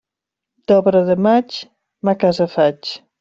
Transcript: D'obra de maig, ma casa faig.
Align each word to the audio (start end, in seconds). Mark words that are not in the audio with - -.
D'obra 0.71 1.03
de 1.11 1.17
maig, 1.27 1.59
ma 2.09 2.17
casa 2.25 2.49
faig. 2.59 2.95